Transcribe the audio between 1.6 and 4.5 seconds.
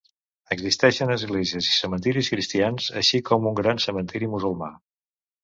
i cementiris cristians, així com un gran cementiri